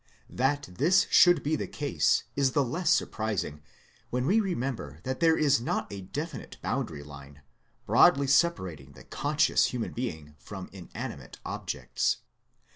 That 0.31 0.63
this 0.63 1.05
should 1.11 1.43
be 1.43 1.55
the 1.55 1.67
case 1.67 2.23
is 2.35 2.53
the 2.53 2.63
less 2.63 2.89
surprising 2.89 3.61
when 4.09 4.25
we 4.25 4.39
remember 4.39 4.99
that 5.03 5.19
there 5.19 5.37
is 5.37 5.61
not 5.61 5.93
a 5.93 6.01
definite 6.01 6.57
boundary 6.63 7.03
line, 7.03 7.43
broadly 7.85 8.25
separating 8.25 8.93
the 8.93 9.03
conscious 9.03 9.65
human 9.67 9.93
being 9.93 10.33
from 10.39 10.71
inanimate 10.73 11.37
objects. 11.45 12.17